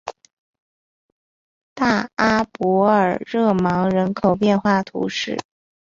[1.75, 5.37] 大阿伯尔热芒人口变化图示